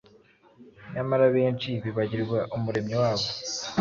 Nyamara 0.93 1.25
benshi 1.35 1.69
bibagirwa 1.83 2.37
Umuremyi 2.55 2.95
wabo 3.01 3.25